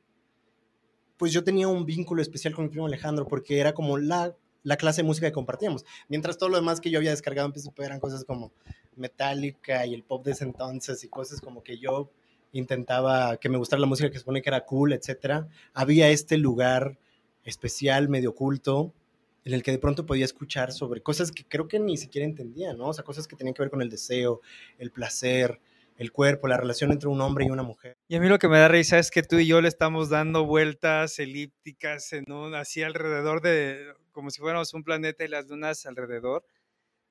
pues 1.17 1.31
yo 1.31 1.43
tenía 1.43 1.67
un 1.67 1.85
vínculo 1.85 2.21
especial 2.21 2.53
con 2.53 2.65
mi 2.65 2.69
primo 2.69 2.85
Alejandro, 2.85 3.27
porque 3.27 3.59
era 3.59 3.73
como 3.73 3.97
la 3.97 4.35
la 4.63 4.77
clase 4.77 5.01
de 5.01 5.07
música 5.07 5.27
que 5.27 5.33
compartíamos. 5.33 5.85
Mientras 6.07 6.37
todo 6.37 6.49
lo 6.49 6.57
demás 6.57 6.81
que 6.81 6.89
yo 6.89 6.97
había 6.97 7.11
descargado 7.11 7.47
en 7.47 7.53
PSP 7.53 7.79
eran 7.81 7.99
cosas 7.99 8.25
como 8.25 8.51
Metallica 8.95 9.85
y 9.85 9.93
el 9.93 10.03
pop 10.03 10.25
de 10.25 10.31
ese 10.31 10.45
entonces 10.45 11.03
y 11.03 11.09
cosas 11.09 11.41
como 11.41 11.63
que 11.63 11.77
yo 11.77 12.09
intentaba 12.51 13.37
que 13.37 13.49
me 13.49 13.57
gustara 13.57 13.79
la 13.79 13.87
música 13.87 14.09
que 14.09 14.19
supone 14.19 14.41
que 14.41 14.49
era 14.49 14.65
cool, 14.65 14.93
etcétera. 14.93 15.47
Había 15.73 16.09
este 16.09 16.37
lugar 16.37 16.97
especial, 17.43 18.09
medio 18.09 18.31
oculto, 18.31 18.93
en 19.43 19.53
el 19.53 19.63
que 19.63 19.71
de 19.71 19.79
pronto 19.79 20.05
podía 20.05 20.25
escuchar 20.25 20.71
sobre 20.71 21.01
cosas 21.01 21.31
que 21.31 21.45
creo 21.45 21.67
que 21.67 21.79
ni 21.79 21.97
siquiera 21.97 22.25
entendía, 22.25 22.73
¿no? 22.73 22.87
O 22.87 22.93
sea, 22.93 23.03
cosas 23.03 23.27
que 23.27 23.35
tenían 23.35 23.53
que 23.53 23.61
ver 23.61 23.71
con 23.71 23.81
el 23.81 23.89
deseo, 23.89 24.41
el 24.77 24.91
placer, 24.91 25.59
el 25.97 26.11
cuerpo, 26.11 26.47
la 26.47 26.57
relación 26.57 26.91
entre 26.91 27.09
un 27.09 27.19
hombre 27.21 27.45
y 27.45 27.49
una 27.49 27.63
mujer. 27.63 27.97
Y 28.07 28.15
a 28.15 28.21
mí 28.21 28.27
lo 28.27 28.39
que 28.39 28.47
me 28.47 28.59
da 28.59 28.67
risa 28.67 28.99
es 28.99 29.11
que 29.11 29.23
tú 29.23 29.37
y 29.37 29.47
yo 29.47 29.61
le 29.61 29.67
estamos 29.67 30.09
dando 30.09 30.45
vueltas 30.45 31.19
elípticas 31.19 32.13
en 32.13 32.31
un, 32.31 32.55
así 32.55 32.83
alrededor 32.83 33.41
de, 33.41 33.93
como 34.13 34.31
si 34.31 34.39
fuéramos 34.41 34.73
un 34.73 34.83
planeta 34.83 35.25
y 35.25 35.27
las 35.27 35.47
lunas 35.47 35.85
alrededor, 35.85 36.45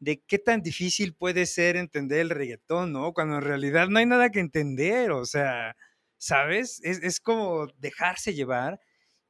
de 0.00 0.22
qué 0.26 0.38
tan 0.38 0.62
difícil 0.62 1.14
puede 1.14 1.46
ser 1.46 1.76
entender 1.76 2.20
el 2.20 2.30
reggaetón, 2.30 2.92
¿no? 2.92 3.12
Cuando 3.12 3.36
en 3.36 3.42
realidad 3.42 3.88
no 3.88 3.98
hay 3.98 4.06
nada 4.06 4.30
que 4.30 4.40
entender, 4.40 5.12
o 5.12 5.26
sea, 5.26 5.76
¿sabes? 6.18 6.80
Es, 6.84 7.02
es 7.02 7.20
como 7.20 7.68
dejarse 7.78 8.34
llevar 8.34 8.80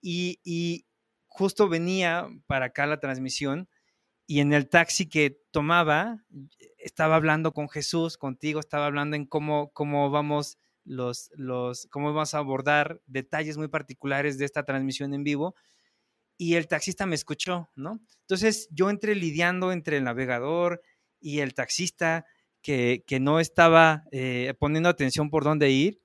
y, 0.00 0.40
y 0.44 0.86
justo 1.26 1.68
venía 1.68 2.28
para 2.46 2.66
acá 2.66 2.86
la 2.86 3.00
transmisión 3.00 3.68
y 4.26 4.40
en 4.40 4.52
el 4.52 4.68
taxi 4.68 5.08
que 5.08 5.38
tomaba, 5.50 6.24
estaba 6.78 7.16
hablando 7.16 7.52
con 7.52 7.68
Jesús, 7.68 8.16
contigo, 8.16 8.60
estaba 8.60 8.86
hablando 8.86 9.16
en 9.16 9.26
cómo, 9.26 9.70
cómo 9.72 10.10
vamos 10.10 10.58
los, 10.84 11.30
los, 11.34 11.86
cómo 11.90 12.12
vamos 12.14 12.34
a 12.34 12.38
abordar 12.38 13.00
detalles 13.06 13.56
muy 13.58 13.68
particulares 13.68 14.38
de 14.38 14.44
esta 14.44 14.64
transmisión 14.64 15.12
en 15.14 15.24
vivo. 15.24 15.54
Y 16.42 16.56
el 16.56 16.66
taxista 16.66 17.06
me 17.06 17.14
escuchó, 17.14 17.70
¿no? 17.76 18.00
Entonces 18.22 18.68
yo 18.72 18.90
entré 18.90 19.14
lidiando 19.14 19.70
entre 19.70 19.98
el 19.98 20.04
navegador 20.04 20.82
y 21.20 21.38
el 21.38 21.54
taxista 21.54 22.24
que, 22.62 23.04
que 23.06 23.20
no 23.20 23.38
estaba 23.38 24.02
eh, 24.10 24.52
poniendo 24.58 24.88
atención 24.88 25.30
por 25.30 25.44
dónde 25.44 25.70
ir 25.70 26.02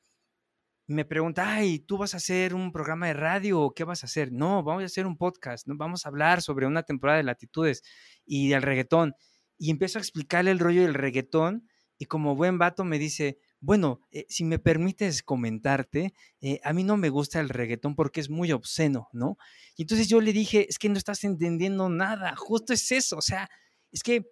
me 0.88 1.04
pregunta, 1.04 1.56
ay, 1.56 1.80
¿tú 1.80 1.98
vas 1.98 2.14
a 2.14 2.18
hacer 2.18 2.54
un 2.54 2.72
programa 2.72 3.08
de 3.08 3.14
radio 3.14 3.60
o 3.60 3.74
qué 3.74 3.84
vas 3.84 4.04
a 4.04 4.06
hacer? 4.06 4.32
No, 4.32 4.64
vamos 4.64 4.84
a 4.84 4.86
hacer 4.86 5.06
un 5.06 5.18
podcast, 5.18 5.68
¿no? 5.68 5.76
vamos 5.76 6.06
a 6.06 6.10
hablar 6.10 6.42
sobre 6.42 6.66
una 6.66 6.84
temporada 6.84 7.18
de 7.18 7.24
latitudes 7.24 7.82
y 8.26 8.48
del 8.50 8.62
reggaetón. 8.62 9.14
Y 9.58 9.70
empiezo 9.72 10.00
a 10.00 10.02
explicarle 10.02 10.52
el 10.52 10.60
rollo 10.60 10.84
del 10.84 10.94
reggaetón 10.94 11.68
y 11.98 12.06
como 12.06 12.36
buen 12.36 12.58
vato 12.58 12.86
me 12.86 13.00
dice, 13.00 13.38
bueno, 13.60 14.02
eh, 14.12 14.26
si 14.30 14.44
me 14.44 14.60
permites 14.60 15.24
comentarte, 15.24 16.14
eh, 16.42 16.60
a 16.64 16.74
mí 16.74 16.84
no 16.84 16.98
me 16.98 17.10
gusta 17.10 17.40
el 17.40 17.50
reggaetón 17.50 17.96
porque 17.96 18.20
es 18.20 18.30
muy 18.30 18.52
obsceno, 18.52 19.10
¿no? 19.14 19.38
Y 19.76 19.84
entonces 19.84 20.08
yo 20.08 20.22
le 20.22 20.34
dije, 20.34 20.68
es 20.70 20.80
que 20.80 20.90
no 20.90 20.98
estás 20.98 21.24
entendiendo 21.24 21.90
nada, 21.90 22.36
justo 22.36 22.74
es 22.74 22.92
eso, 22.92 23.18
o 23.18 23.22
sea, 23.22 23.50
es 23.92 24.04
que, 24.04 24.30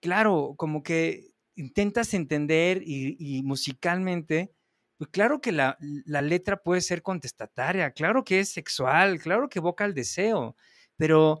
claro, 0.00 0.54
como 0.56 0.82
que 0.82 1.32
intentas 1.56 2.14
entender 2.14 2.82
y 2.86 3.42
musicalmente 3.44 4.52
pues 4.98 5.10
claro 5.10 5.40
que 5.40 5.52
la, 5.52 5.78
letra 5.80 6.60
puede 6.62 6.80
ser 6.80 7.02
contestataria, 7.02 7.92
claro 7.92 8.24
que 8.24 8.40
es 8.40 8.50
sexual, 8.50 9.20
claro 9.20 9.48
que 9.48 9.60
evoca 9.60 9.84
el 9.84 9.94
deseo, 9.94 10.56
pero 10.96 11.38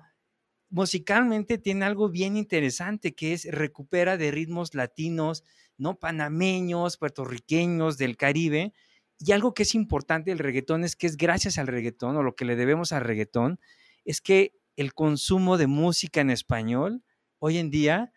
musicalmente 0.70 1.58
tiene 1.58 1.84
algo 1.84 2.08
bien 2.08 2.36
interesante 2.36 3.14
que 3.16 3.32
es 3.32 3.46
recupera 3.50 4.16
de 4.16 4.30
ritmos 4.30 4.74
latinos, 4.74 5.42
no 5.78 5.98
panameños, 5.98 6.96
puertorriqueños, 6.96 7.96
del 7.96 8.16
Caribe. 8.16 8.74
Y 9.18 9.32
algo 9.32 9.54
que 9.54 9.62
es 9.62 9.74
importante 9.74 10.30
del 10.30 10.38
reggaetón 10.38 10.84
es 10.84 10.96
que 10.96 11.06
es 11.06 11.16
gracias 11.16 11.58
al 11.58 11.66
reggaetón 11.66 12.16
o 12.16 12.22
lo 12.22 12.36
que 12.36 12.44
le 12.44 12.56
debemos 12.56 12.92
al 12.92 13.04
reggaetón 13.04 13.58
es 14.04 14.20
que 14.20 14.54
el 14.76 14.94
consumo 14.94 15.56
de 15.56 15.66
música 15.66 16.20
en 16.20 16.30
español 16.30 17.02
hoy 17.38 17.58
en 17.58 17.70
día 17.70 18.12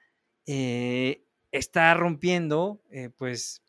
eh, 0.46 1.26
está 1.52 1.94
rompiendo 1.94 2.84
eh, 2.92 3.10
pues 3.10 3.64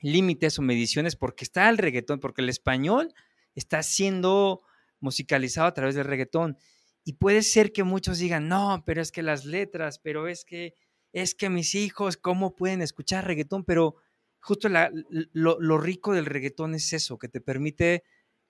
límites 0.00 0.58
o 0.58 0.62
mediciones 0.62 1.16
porque 1.16 1.44
está 1.44 1.68
el 1.70 1.78
reggaetón, 1.78 2.20
porque 2.20 2.42
el 2.42 2.48
español 2.48 3.14
está 3.54 3.82
siendo 3.82 4.62
musicalizado 5.00 5.66
a 5.66 5.74
través 5.74 5.94
del 5.94 6.04
reggaetón. 6.04 6.58
Y 7.04 7.14
puede 7.14 7.42
ser 7.42 7.72
que 7.72 7.84
muchos 7.84 8.18
digan, 8.18 8.48
no, 8.48 8.82
pero 8.86 9.00
es 9.02 9.12
que 9.12 9.22
las 9.22 9.44
letras, 9.44 9.98
pero 9.98 10.26
es 10.26 10.44
que, 10.44 10.74
es 11.14 11.36
que 11.36 11.48
mis 11.48 11.76
hijos, 11.76 12.16
¿cómo 12.16 12.56
pueden 12.56 12.82
escuchar 12.82 13.24
reggaetón? 13.24 13.64
Pero 13.64 13.94
justo 14.40 14.68
lo, 14.68 15.78
rico 15.78 16.12
del 16.12 16.26
reggaetón 16.26 16.74
es 16.74 16.92
eso, 16.92 17.18
que 17.18 17.28
te 17.28 17.40
permite 17.40 18.02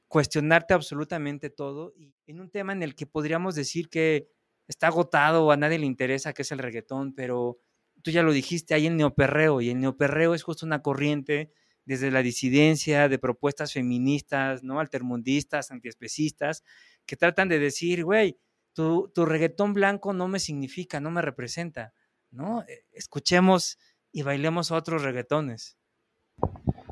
cuestionarte 0.09 0.73
absolutamente 0.73 1.50
todo 1.50 1.92
y 1.94 2.14
en 2.26 2.40
un 2.40 2.50
tema 2.50 2.73
en 2.73 2.83
el 2.83 2.94
que 2.94 3.06
podríamos 3.06 3.54
decir 3.54 3.90
que 3.90 4.30
está 4.66 4.87
agotado 4.87 5.44
o 5.44 5.52
a 5.52 5.59
nadie 5.59 5.78
le 5.78 5.85
interesa, 5.85 6.33
que 6.33 6.40
es 6.40 6.52
el 6.52 6.59
reggaetón, 6.59 7.14
pero 7.14 7.59
tú 8.02 8.11
ya 8.11 8.23
lo 8.23 8.33
dijiste, 8.33 8.73
hay 8.73 8.87
el 8.87 8.97
neoperreo 8.97 9.61
y 9.61 9.68
el 9.68 9.80
neoperreo 9.80 10.35
es 10.35 10.42
justo 10.42 10.64
una 10.64 10.80
corriente 10.80 11.52
desde 11.85 12.11
la 12.11 12.23
disidencia 12.23 13.11
de 13.11 13.18
propuestas 13.18 13.75
feministas, 13.75 14.62
¿no? 14.62 14.80
Altermundistas, 14.80 15.71
antiespecistas, 15.71 16.64
que 17.04 17.16
tratan 17.16 17.50
de 17.50 17.59
decir, 17.59 18.04
güey, 18.04 18.38
tu, 18.73 19.12
tu 19.14 19.26
reggaetón 19.26 19.75
blanco 19.75 20.14
no 20.14 20.28
me 20.28 20.40
significa, 20.40 20.99
no 20.99 21.11
me 21.11 21.21
representa, 21.21 21.92
¿no? 22.35 22.62
Eh, 22.62 22.85
escuchemos 22.93 23.79
y 24.12 24.23
bailemos 24.23 24.71
otros 24.71 25.03
reggaetones. 25.03 25.76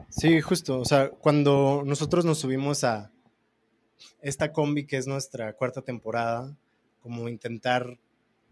Sí, 0.09 0.41
justo, 0.41 0.79
o 0.79 0.85
sea, 0.85 1.11
cuando 1.11 1.83
nosotros 1.85 2.25
nos 2.25 2.39
subimos 2.39 2.85
a 2.85 3.11
esta 4.21 4.53
combi 4.53 4.87
que 4.87 4.97
es 4.97 5.07
nuestra 5.07 5.53
cuarta 5.55 5.83
temporada, 5.83 6.57
como 7.01 7.29
intentar 7.29 7.99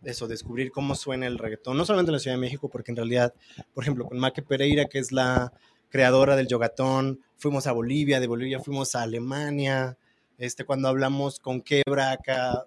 eso, 0.03 0.27
descubrir 0.27 0.73
cómo 0.73 0.95
suena 0.95 1.27
el 1.27 1.39
reggaetón, 1.39 1.77
no 1.77 1.85
solamente 1.85 2.11
en 2.11 2.15
la 2.15 2.19
Ciudad 2.19 2.37
de 2.37 2.41
México, 2.41 2.69
porque 2.69 2.93
en 2.93 2.97
realidad, 2.97 3.35
por 3.75 3.85
ejemplo, 3.85 4.07
con 4.07 4.19
Maque 4.19 4.43
Pereira, 4.43 4.87
que 4.87 4.99
es 4.99 5.13
la 5.13 5.53
creadora 5.91 6.37
del 6.37 6.49
yogatón, 6.49 7.21
fuimos 7.37 7.67
a 7.67 7.73
Bolivia, 7.73 8.21
de 8.21 8.27
Bolivia 8.27 8.61
fuimos 8.61 8.95
a 8.95 9.03
Alemania, 9.03 9.99
este, 10.39 10.65
cuando 10.65 10.89
hablamos 10.89 11.39
con 11.39 11.61
Quebra 11.61 12.13
acá, 12.13 12.65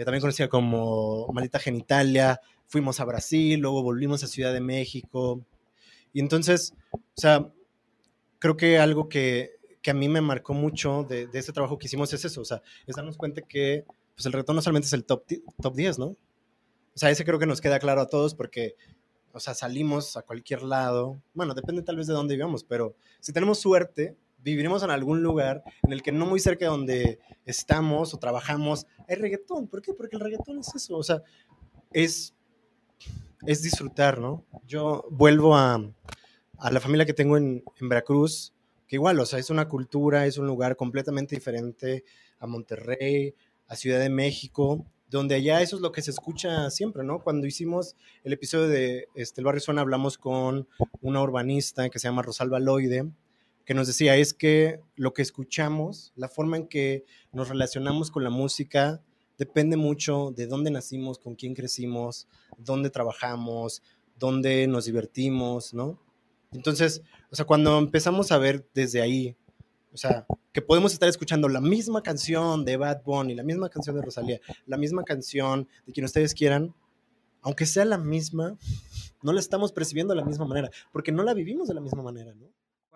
eh, 0.00 0.04
también 0.04 0.22
conocida 0.22 0.48
como 0.48 1.28
Malita 1.32 1.58
Genitalia, 1.58 2.40
fuimos 2.66 3.00
a 3.00 3.04
Brasil, 3.04 3.60
luego 3.60 3.82
volvimos 3.82 4.24
a 4.24 4.28
Ciudad 4.28 4.52
de 4.52 4.60
México, 4.60 5.44
y 6.14 6.20
entonces, 6.20 6.72
o 6.92 7.20
sea, 7.20 7.52
creo 8.38 8.56
que 8.56 8.78
algo 8.78 9.10
que, 9.10 9.50
que 9.82 9.90
a 9.90 9.94
mí 9.94 10.08
me 10.08 10.22
marcó 10.22 10.54
mucho 10.54 11.04
de, 11.04 11.26
de, 11.26 11.38
ese 11.38 11.52
trabajo 11.52 11.78
que 11.78 11.86
hicimos 11.86 12.12
es 12.14 12.24
eso, 12.24 12.40
o 12.40 12.44
sea, 12.46 12.62
es 12.86 12.96
darnos 12.96 13.18
cuenta 13.18 13.42
que 13.42 13.84
pues 14.14 14.24
el 14.24 14.32
reggaetón 14.32 14.56
no 14.56 14.62
solamente 14.62 14.86
es 14.86 14.92
el 14.94 15.04
top, 15.04 15.24
top 15.60 15.74
10, 15.74 15.98
¿no? 15.98 16.06
O 16.06 16.16
sea, 16.94 17.10
ese 17.10 17.24
creo 17.24 17.38
que 17.38 17.46
nos 17.46 17.60
queda 17.60 17.78
claro 17.78 18.00
a 18.00 18.08
todos 18.08 18.34
porque, 18.34 18.76
o 19.32 19.40
sea, 19.40 19.54
salimos 19.54 20.16
a 20.16 20.22
cualquier 20.22 20.62
lado. 20.62 21.20
Bueno, 21.34 21.54
depende 21.54 21.82
tal 21.82 21.96
vez 21.96 22.06
de 22.06 22.14
dónde 22.14 22.34
vivamos, 22.36 22.64
pero 22.64 22.96
si 23.20 23.32
tenemos 23.32 23.60
suerte, 23.60 24.16
viviremos 24.42 24.82
en 24.82 24.90
algún 24.90 25.22
lugar 25.22 25.62
en 25.82 25.92
el 25.92 26.02
que 26.02 26.12
no 26.12 26.26
muy 26.26 26.40
cerca 26.40 26.64
de 26.64 26.70
donde 26.70 27.18
estamos 27.44 28.14
o 28.14 28.18
trabajamos 28.18 28.86
hay 29.10 29.16
reggaetón. 29.16 29.68
¿Por 29.68 29.82
qué? 29.82 29.92
Porque 29.92 30.16
el 30.16 30.22
reggaetón 30.22 30.58
es 30.58 30.74
eso. 30.74 30.96
O 30.96 31.02
sea, 31.02 31.22
es, 31.92 32.34
es 33.46 33.62
disfrutar, 33.62 34.18
¿no? 34.20 34.44
Yo 34.66 35.06
vuelvo 35.10 35.56
a, 35.56 35.82
a 36.58 36.70
la 36.70 36.80
familia 36.80 37.06
que 37.06 37.14
tengo 37.14 37.36
en, 37.36 37.62
en 37.80 37.88
Veracruz, 37.88 38.54
que 38.86 38.96
igual, 38.96 39.20
o 39.20 39.26
sea, 39.26 39.38
es 39.38 39.50
una 39.50 39.68
cultura, 39.68 40.26
es 40.26 40.38
un 40.38 40.46
lugar 40.46 40.76
completamente 40.76 41.34
diferente 41.34 42.04
a 42.38 42.46
Monterrey, 42.46 43.34
a 43.66 43.76
Ciudad 43.76 44.00
de 44.00 44.10
México 44.10 44.86
donde 45.10 45.34
allá 45.34 45.60
eso 45.60 45.76
es 45.76 45.82
lo 45.82 45.90
que 45.92 46.02
se 46.02 46.12
escucha 46.12 46.70
siempre, 46.70 47.02
¿no? 47.02 47.20
Cuando 47.20 47.46
hicimos 47.46 47.96
el 48.22 48.32
episodio 48.32 48.68
de 48.68 49.08
este, 49.14 49.40
El 49.40 49.44
Barrio 49.44 49.60
Zona, 49.60 49.80
hablamos 49.80 50.18
con 50.18 50.68
una 51.00 51.20
urbanista 51.20 51.90
que 51.90 51.98
se 51.98 52.08
llama 52.08 52.22
Rosalba 52.22 52.60
Loide, 52.60 53.10
que 53.64 53.74
nos 53.74 53.86
decía, 53.86 54.16
es 54.16 54.34
que 54.34 54.80
lo 54.96 55.12
que 55.12 55.22
escuchamos, 55.22 56.12
la 56.16 56.28
forma 56.28 56.56
en 56.56 56.66
que 56.66 57.04
nos 57.32 57.48
relacionamos 57.48 58.10
con 58.10 58.24
la 58.24 58.30
música, 58.30 59.02
depende 59.38 59.76
mucho 59.76 60.32
de 60.36 60.46
dónde 60.46 60.70
nacimos, 60.70 61.18
con 61.18 61.34
quién 61.34 61.54
crecimos, 61.54 62.28
dónde 62.58 62.90
trabajamos, 62.90 63.82
dónde 64.18 64.66
nos 64.66 64.84
divertimos, 64.84 65.72
¿no? 65.72 66.00
Entonces, 66.52 67.02
o 67.30 67.36
sea, 67.36 67.44
cuando 67.44 67.78
empezamos 67.78 68.32
a 68.32 68.38
ver 68.38 68.66
desde 68.74 69.00
ahí 69.00 69.36
o 69.92 69.96
sea, 69.96 70.26
que 70.52 70.62
podemos 70.62 70.92
estar 70.92 71.08
escuchando 71.08 71.48
la 71.48 71.60
misma 71.60 72.02
canción 72.02 72.64
de 72.64 72.76
Bad 72.76 73.02
Bunny, 73.04 73.34
la 73.34 73.42
misma 73.42 73.68
canción 73.68 73.96
de 73.96 74.02
Rosalía, 74.02 74.40
la 74.66 74.76
misma 74.76 75.02
canción 75.04 75.68
de 75.86 75.92
quien 75.92 76.04
ustedes 76.04 76.34
quieran, 76.34 76.74
aunque 77.42 77.66
sea 77.66 77.84
la 77.84 77.98
misma, 77.98 78.56
no 79.22 79.32
la 79.32 79.40
estamos 79.40 79.72
percibiendo 79.72 80.14
de 80.14 80.20
la 80.20 80.26
misma 80.26 80.46
manera, 80.46 80.70
porque 80.92 81.12
no 81.12 81.22
la 81.24 81.34
vivimos 81.34 81.68
de 81.68 81.74
la 81.74 81.80
misma 81.80 82.02
manera, 82.02 82.34
¿no? 82.34 82.46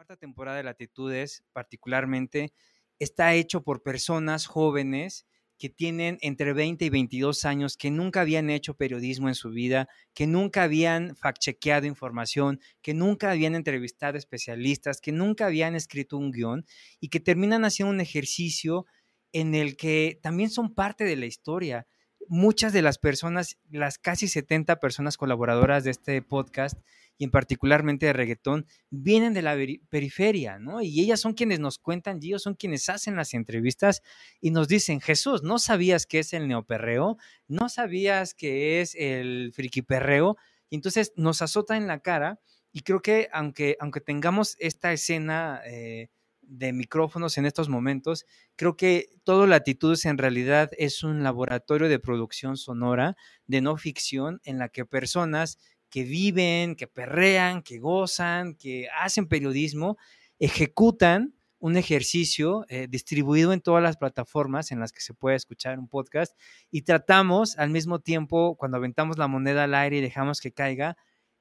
Cuarta 0.05 0.21
temporada 0.21 0.59
de 0.59 0.65
Latitudes, 0.65 1.45
particularmente, 1.55 2.53
está 2.99 3.33
hecho 3.33 3.63
por 3.63 3.83
personas 3.83 4.45
jóvenes 4.45 5.27
que 5.57 5.71
tienen 5.71 6.19
entre 6.21 6.53
20 6.53 6.85
y 6.85 6.91
22 6.91 7.47
años, 7.47 7.79
que 7.79 7.91
nunca 7.91 8.21
habían 8.21 8.51
hecho 8.51 8.77
periodismo 8.77 9.29
en 9.29 9.35
su 9.35 9.49
vida, 9.49 9.89
que 10.13 10.27
nunca 10.27 10.65
habían 10.65 11.17
fact-chequeado 11.17 11.87
información, 11.87 12.61
que 12.83 12.93
nunca 12.93 13.31
habían 13.31 13.55
entrevistado 13.55 14.19
especialistas, 14.19 15.01
que 15.01 15.11
nunca 15.11 15.47
habían 15.47 15.75
escrito 15.75 16.19
un 16.19 16.33
guion 16.33 16.67
y 17.01 17.09
que 17.09 17.21
terminan 17.21 17.65
haciendo 17.65 17.95
un 17.95 18.03
ejercicio 18.03 18.85
en 19.33 19.55
el 19.55 19.75
que 19.75 20.21
también 20.23 20.51
son 20.51 20.75
parte 20.75 21.05
de 21.05 21.17
la 21.17 21.25
historia. 21.25 21.87
Muchas 22.29 22.75
de 22.75 22.83
las 22.83 22.99
personas, 22.99 23.57
las 23.71 23.97
casi 23.97 24.29
70 24.29 24.81
personas 24.81 25.17
colaboradoras 25.17 25.83
de 25.83 25.93
este 25.93 26.21
podcast, 26.21 26.79
y 27.17 27.25
en 27.25 27.31
particularmente 27.31 28.07
de 28.07 28.13
reggaetón, 28.13 28.67
vienen 28.91 29.35
de 29.35 29.43
la 29.43 29.57
periferia, 29.89 30.59
¿no? 30.59 30.83
Y 30.83 31.01
ellas 31.01 31.21
son 31.21 31.35
quienes 31.35 31.61
nos 31.61 31.79
cuentan, 31.79 32.19
ellos 32.23 32.43
son 32.43 32.55
quienes 32.55 32.89
hacen 32.89 33.17
las 33.17 33.35
entrevistas 33.35 34.03
y 34.41 34.51
nos 34.51 34.69
dicen, 34.69 35.01
Jesús, 35.01 35.43
¿no 35.43 35.59
sabías 35.59 36.07
qué 36.07 36.21
es 36.21 36.33
el 36.33 36.49
neoperreo? 36.49 37.17
¿No 37.47 37.69
sabías 37.69 38.35
qué 38.35 38.81
es 38.81 38.95
el 38.95 39.53
friquiperreo? 39.55 40.37
Y 40.71 40.77
entonces 40.77 41.13
nos 41.17 41.43
azota 41.43 41.77
en 41.77 41.87
la 41.87 42.01
cara 42.01 42.41
y 42.73 42.81
creo 42.83 43.01
que 43.01 43.29
aunque, 43.33 43.77
aunque 43.81 44.01
tengamos 44.01 44.57
esta 44.59 44.93
escena... 44.93 45.61
Eh, 45.67 46.09
de 46.49 46.73
micrófonos 46.73 47.39
en 47.39 47.47
estos 47.47 47.69
momentos, 47.69 48.27
creo 48.57 48.77
que 48.77 49.09
todo 49.25 49.47
Latitudes 49.47 50.05
en 50.05 50.19
realidad 50.19 50.71
es 50.77 51.03
un 51.03 51.23
laboratorio 51.23 51.89
de 51.89 51.99
producción 51.99 52.57
sonora, 52.57 53.17
de 53.47 53.61
no 53.61 53.77
ficción, 53.77 54.41
en 54.45 54.59
la 54.59 54.69
que 54.69 54.85
personas 54.85 55.59
que 55.95 56.03
viven, 56.03 56.75
que 56.75 56.89
perrean, 56.89 57.63
que 57.63 57.79
gozan, 57.79 58.57
que 58.57 58.89
hacen 58.99 59.29
periodismo, 59.29 59.97
ejecutan 60.41 61.37
un 61.61 61.77
ejercicio 61.77 62.65
eh, 62.69 62.89
distribuido 62.91 63.53
en 63.53 63.61
todas 63.61 63.81
las 63.81 63.97
plataformas 63.97 64.73
en 64.73 64.81
las 64.81 64.91
que 64.91 65.01
se 65.01 65.15
puede 65.15 65.37
escuchar 65.37 65.79
un 65.79 65.87
podcast 65.87 66.37
y 66.69 66.83
tratamos 66.83 67.57
al 67.59 67.71
mismo 67.71 68.01
tiempo, 68.01 68.57
cuando 68.57 68.77
aventamos 68.79 69.19
la 69.19 69.29
moneda 69.29 69.63
al 69.63 69.75
aire 69.77 69.99
y 69.99 70.01
dejamos 70.01 70.41
que 70.41 70.51
caiga, 70.51 70.97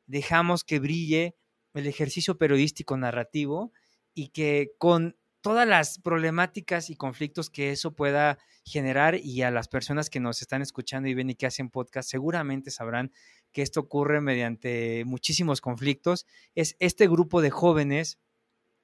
dejamos 0.05 0.63
que 0.63 0.77
brille 0.77 1.35
el 1.73 1.87
ejercicio 1.87 2.37
periodístico 2.37 2.95
narrativo 2.95 3.73
y 4.13 4.27
que 4.27 4.73
con 4.77 5.17
todas 5.41 5.67
las 5.67 5.97
problemáticas 5.97 6.91
y 6.91 6.95
conflictos 6.95 7.49
que 7.49 7.71
eso 7.71 7.95
pueda 7.95 8.37
generar 8.63 9.15
y 9.15 9.41
a 9.41 9.49
las 9.49 9.67
personas 9.67 10.11
que 10.11 10.19
nos 10.19 10.43
están 10.43 10.61
escuchando 10.61 11.09
y 11.09 11.15
ven 11.15 11.31
y 11.31 11.35
que 11.35 11.47
hacen 11.47 11.71
podcast 11.71 12.07
seguramente 12.07 12.69
sabrán 12.69 13.11
que 13.53 13.61
esto 13.61 13.79
ocurre 13.79 14.19
mediante 14.19 15.03
muchísimos 15.05 15.61
conflictos. 15.61 16.25
Es 16.55 16.75
este 16.79 17.07
grupo 17.07 17.41
de 17.41 17.51
jóvenes 17.51 18.19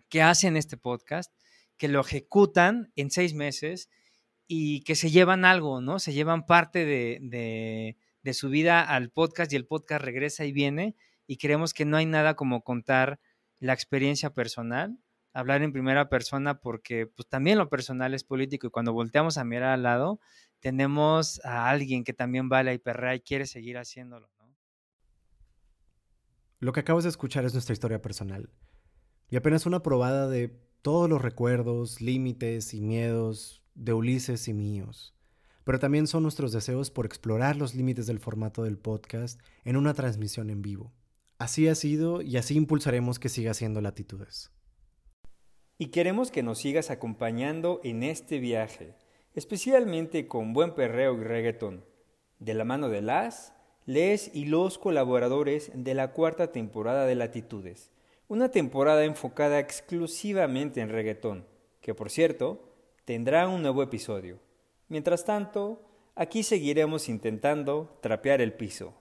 que 0.07 0.21
hacen 0.21 0.55
este 0.55 0.77
podcast, 0.77 1.33
que 1.77 1.88
lo 1.88 1.99
ejecutan 1.99 2.91
en 2.95 3.11
seis 3.11 3.33
meses 3.33 3.89
y 4.47 4.81
que 4.81 4.95
se 4.95 5.11
llevan 5.11 5.43
algo, 5.43 5.81
¿no? 5.81 5.99
Se 5.99 6.13
llevan 6.13 6.45
parte 6.45 6.85
de, 6.85 7.95
de, 8.23 8.33
su 8.33 8.49
vida 8.49 8.81
al 8.83 9.09
podcast 9.09 9.51
y 9.51 9.55
el 9.55 9.65
podcast 9.65 10.03
regresa 10.03 10.45
y 10.45 10.51
viene 10.51 10.95
y 11.25 11.38
creemos 11.38 11.73
que 11.73 11.85
no 11.85 11.97
hay 11.97 12.05
nada 12.05 12.35
como 12.35 12.63
contar 12.63 13.19
la 13.59 13.73
experiencia 13.73 14.33
personal 14.33 14.99
hablar 15.33 15.61
en 15.63 15.71
primera 15.71 16.09
persona 16.09 16.59
porque 16.59 17.07
pues 17.07 17.27
también 17.27 17.57
lo 17.57 17.69
personal 17.69 18.13
es 18.13 18.23
político 18.23 18.67
y 18.67 18.71
cuando 18.71 18.93
volteamos 18.93 19.38
a 19.38 19.43
mirar 19.43 19.71
al 19.71 19.83
lado 19.83 20.19
tenemos 20.59 21.43
a 21.43 21.69
alguien 21.69 22.03
que 22.03 22.13
también 22.13 22.49
vale 22.49 22.73
y 22.73 22.77
perrea 22.77 23.15
y 23.15 23.21
quiere 23.21 23.45
seguir 23.45 23.77
haciéndolo. 23.77 24.29
Lo 26.60 26.74
que 26.74 26.82
acabas 26.82 27.04
de 27.04 27.10
escuchar 27.10 27.46
es 27.46 27.54
nuestra 27.54 27.74
historia 27.74 28.01
personal 28.01 28.50
y 29.30 29.36
apenas 29.36 29.66
una 29.66 29.82
probada 29.82 30.28
de 30.28 30.50
todos 30.82 31.10
los 31.10 31.22
recuerdos, 31.22 32.01
límites 32.01 32.74
y 32.74 32.82
miedos 32.82 33.63
de 33.75 33.94
Ulises 33.94 34.48
y 34.48 34.54
míos. 34.54 35.13
Pero 35.63 35.80
también 35.80 36.08
son 36.08 36.24
nuestros 36.24 36.51
deseos 36.51 36.89
por 36.92 37.06
explorar 37.06 37.56
los 37.56 37.75
límites 37.75 38.08
del 38.08 38.20
formato 38.20 38.63
del 38.63 38.78
podcast 38.78 39.39
en 39.66 39.78
una 39.78 39.94
transmisión 39.94 40.50
en 40.50 40.62
vivo. 40.62 40.94
Así 41.38 41.68
ha 41.68 41.75
sido 41.75 42.22
y 42.22 42.38
así 42.38 42.56
impulsaremos 42.56 43.20
que 43.20 43.30
siga 43.30 43.54
siendo 43.54 43.82
Latitudes 43.82 44.51
y 45.82 45.88
queremos 45.88 46.30
que 46.30 46.44
nos 46.44 46.60
sigas 46.60 46.92
acompañando 46.92 47.80
en 47.86 48.04
este 48.04 48.39
viaje, 48.39 48.96
especialmente 49.34 50.28
con 50.28 50.51
buen 50.51 50.75
perreo 50.75 51.16
y 51.16 51.24
reggaetón, 51.24 51.86
de 52.38 52.54
la 52.54 52.66
mano 52.66 52.89
de 52.89 53.01
las, 53.01 53.54
les 53.89 54.29
y 54.36 54.46
los 54.46 54.77
colaboradores 54.77 55.72
de 55.74 55.96
la 55.96 56.12
cuarta 56.12 56.51
temporada 56.51 57.08
de 57.08 57.15
Latitudes, 57.15 57.89
una 58.27 58.50
temporada 58.50 59.03
enfocada 59.03 59.58
exclusivamente 59.58 60.79
en 60.81 60.89
reggaetón, 60.89 61.48
que 61.81 61.96
por 61.96 62.12
cierto, 62.12 62.69
tendrá 63.03 63.48
un 63.48 63.63
nuevo 63.63 63.81
episodio. 63.81 64.38
Mientras 64.89 65.25
tanto, 65.25 65.81
aquí 66.13 66.43
seguiremos 66.43 67.10
intentando 67.10 67.97
trapear 67.99 68.41
el 68.41 68.54
piso. 68.54 68.93